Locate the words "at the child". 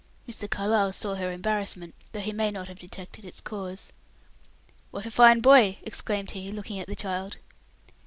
6.79-7.37